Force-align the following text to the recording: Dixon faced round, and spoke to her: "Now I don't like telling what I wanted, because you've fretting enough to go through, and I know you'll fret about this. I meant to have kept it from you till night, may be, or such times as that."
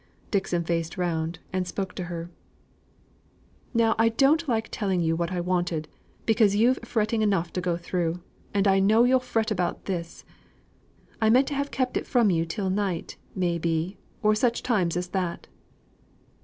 Dixon 0.31 0.63
faced 0.63 0.97
round, 0.97 1.37
and 1.53 1.67
spoke 1.67 1.93
to 1.93 2.05
her: 2.05 2.31
"Now 3.71 3.93
I 3.99 4.09
don't 4.09 4.47
like 4.47 4.69
telling 4.71 5.07
what 5.15 5.31
I 5.31 5.39
wanted, 5.39 5.87
because 6.25 6.55
you've 6.55 6.79
fretting 6.83 7.21
enough 7.21 7.53
to 7.53 7.61
go 7.61 7.77
through, 7.77 8.19
and 8.51 8.67
I 8.67 8.79
know 8.79 9.03
you'll 9.03 9.19
fret 9.19 9.51
about 9.51 9.85
this. 9.85 10.25
I 11.21 11.29
meant 11.29 11.47
to 11.49 11.53
have 11.53 11.69
kept 11.69 11.97
it 11.97 12.07
from 12.07 12.31
you 12.31 12.47
till 12.47 12.71
night, 12.71 13.17
may 13.35 13.59
be, 13.59 13.99
or 14.23 14.33
such 14.33 14.63
times 14.63 14.97
as 14.97 15.09
that." 15.09 15.45